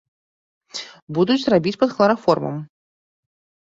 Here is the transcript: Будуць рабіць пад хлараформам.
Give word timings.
Будуць 1.19 1.47
рабіць 1.55 1.77
пад 1.85 1.89
хлараформам. 1.95 2.55